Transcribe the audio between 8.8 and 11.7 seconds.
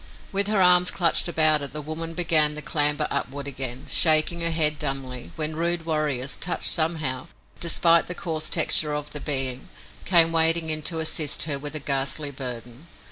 of their being, came wading in to assist her